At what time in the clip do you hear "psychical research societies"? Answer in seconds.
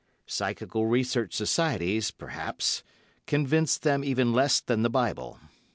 0.25-2.09